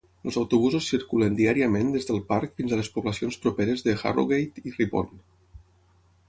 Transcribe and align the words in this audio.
Els 0.29 0.37
autobusos 0.41 0.85
circulen 0.93 1.35
diàriament 1.39 1.91
des 1.95 2.09
del 2.11 2.17
parc 2.31 2.55
fins 2.61 2.73
a 2.73 2.79
les 2.79 2.89
poblacions 2.97 3.39
properes 3.45 3.85
d'Harrogate 3.89 4.65
i 4.71 4.75
Ripon. 4.79 5.15